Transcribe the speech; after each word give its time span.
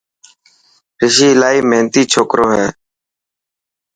رشي 1.01 1.27
الاهي 1.33 1.59
ميهنتي 1.69 2.01
ڇوڪرو 2.11 2.45
هي. 2.55 2.67